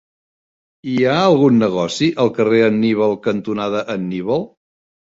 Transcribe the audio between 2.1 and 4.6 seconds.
al carrer Anníbal cantonada Anníbal?